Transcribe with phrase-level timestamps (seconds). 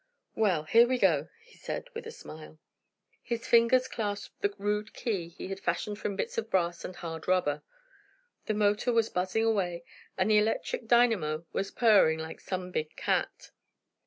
[0.33, 2.57] "Well, here we go," he said, with a smile.
[3.21, 7.27] His fingers clasped the rude key he had fashioned from bits of brass and hard
[7.27, 7.61] rubber.
[8.47, 9.83] The motor was buzzing away,
[10.17, 13.51] and the electric dynamo was purring like some big cat.